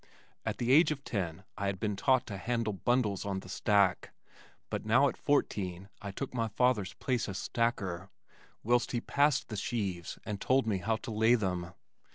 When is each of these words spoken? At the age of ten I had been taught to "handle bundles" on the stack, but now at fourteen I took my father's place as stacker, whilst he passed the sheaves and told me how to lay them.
At 0.47 0.57
the 0.57 0.71
age 0.71 0.89
of 0.89 1.03
ten 1.03 1.43
I 1.59 1.67
had 1.67 1.79
been 1.79 1.95
taught 1.95 2.25
to 2.25 2.37
"handle 2.39 2.73
bundles" 2.73 3.23
on 3.23 3.41
the 3.41 3.49
stack, 3.49 4.09
but 4.71 4.83
now 4.83 5.07
at 5.07 5.15
fourteen 5.15 5.89
I 6.01 6.09
took 6.09 6.33
my 6.33 6.47
father's 6.47 6.95
place 6.95 7.29
as 7.29 7.37
stacker, 7.37 8.09
whilst 8.63 8.93
he 8.93 8.99
passed 9.01 9.49
the 9.49 9.57
sheaves 9.57 10.17
and 10.25 10.41
told 10.41 10.65
me 10.65 10.77
how 10.79 10.95
to 10.95 11.11
lay 11.11 11.35
them. 11.35 11.75